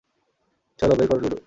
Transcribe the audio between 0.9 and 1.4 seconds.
বের করো লুডু।